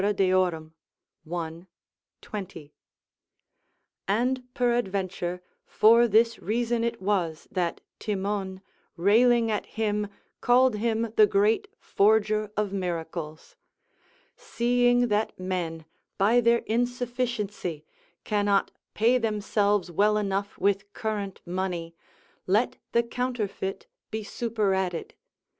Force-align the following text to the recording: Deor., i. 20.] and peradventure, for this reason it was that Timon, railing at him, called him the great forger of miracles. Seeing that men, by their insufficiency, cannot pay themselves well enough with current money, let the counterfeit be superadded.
Deor., 0.15 0.71
i. 1.31 1.65
20.] 2.23 2.73
and 4.07 4.53
peradventure, 4.55 5.43
for 5.63 6.07
this 6.07 6.39
reason 6.39 6.83
it 6.83 6.99
was 6.99 7.47
that 7.51 7.81
Timon, 7.99 8.61
railing 8.97 9.51
at 9.51 9.67
him, 9.67 10.07
called 10.41 10.73
him 10.77 11.13
the 11.17 11.27
great 11.27 11.67
forger 11.77 12.51
of 12.57 12.73
miracles. 12.73 13.55
Seeing 14.35 15.09
that 15.09 15.39
men, 15.39 15.85
by 16.17 16.41
their 16.41 16.63
insufficiency, 16.65 17.85
cannot 18.23 18.71
pay 18.95 19.19
themselves 19.19 19.91
well 19.91 20.17
enough 20.17 20.57
with 20.57 20.91
current 20.93 21.41
money, 21.45 21.93
let 22.47 22.77
the 22.91 23.03
counterfeit 23.03 23.85
be 24.09 24.23
superadded. 24.23 25.13